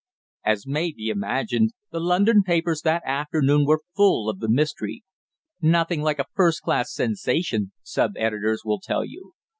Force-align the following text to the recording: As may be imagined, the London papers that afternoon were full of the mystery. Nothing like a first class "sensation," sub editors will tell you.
As 0.43 0.65
may 0.65 0.91
be 0.91 1.09
imagined, 1.09 1.73
the 1.91 1.99
London 1.99 2.41
papers 2.41 2.81
that 2.81 3.03
afternoon 3.05 3.67
were 3.67 3.83
full 3.95 4.31
of 4.31 4.39
the 4.39 4.49
mystery. 4.49 5.03
Nothing 5.61 6.01
like 6.01 6.17
a 6.17 6.25
first 6.33 6.63
class 6.63 6.91
"sensation," 6.91 7.71
sub 7.83 8.13
editors 8.15 8.63
will 8.65 8.79
tell 8.79 9.05
you. 9.05 9.35